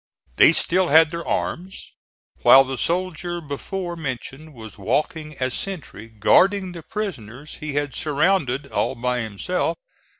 They 0.37 0.51
still 0.51 0.87
had 0.87 1.11
their 1.11 1.23
arms, 1.27 1.93
while 2.41 2.63
the 2.63 2.79
soldier 2.79 3.39
before 3.39 3.95
mentioned 3.95 4.55
was 4.55 4.75
walking 4.79 5.37
as 5.37 5.53
sentry, 5.53 6.07
guarding 6.07 6.71
the 6.71 6.81
prisoners 6.81 7.57
he 7.59 7.73
had 7.73 7.93
SURROUNDED, 7.93 8.65
all 8.71 8.95
by 8.95 9.19
himself. 9.19 9.77